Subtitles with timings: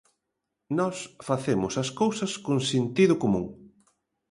[0.77, 0.97] Nós
[1.27, 3.45] facemos as cousas con sentido común.